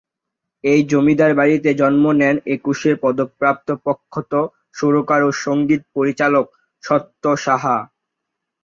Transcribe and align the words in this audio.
এই 0.63 0.81
জমিদার 0.91 1.31
বাড়িতে 1.39 1.69
জন্ম 1.81 2.05
নেন 2.19 2.35
একুশে 2.55 2.91
পদকপ্রাপ্ত 3.03 3.67
প্রখ্যাত 3.83 4.33
সুরকার 4.77 5.21
ও 5.23 5.39
সঙ্গীত 5.43 5.81
পরিচালক 5.95 6.45
সত্য 6.83 7.23
সাহা। 7.45 7.77